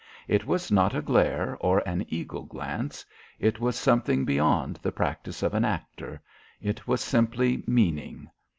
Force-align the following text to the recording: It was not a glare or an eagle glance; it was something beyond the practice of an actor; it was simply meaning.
It 0.27 0.47
was 0.47 0.71
not 0.71 0.95
a 0.95 1.01
glare 1.03 1.57
or 1.59 1.87
an 1.87 2.07
eagle 2.09 2.41
glance; 2.41 3.05
it 3.37 3.59
was 3.59 3.75
something 3.75 4.25
beyond 4.25 4.77
the 4.77 4.91
practice 4.91 5.43
of 5.43 5.53
an 5.53 5.63
actor; 5.63 6.19
it 6.59 6.87
was 6.87 7.01
simply 7.01 7.63
meaning. 7.67 8.27